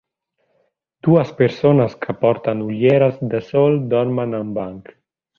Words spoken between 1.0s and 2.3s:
Dues persones que